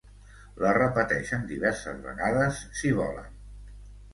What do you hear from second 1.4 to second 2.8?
diverses vegades,